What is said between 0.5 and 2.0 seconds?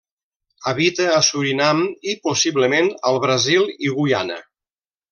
Habita a Surinam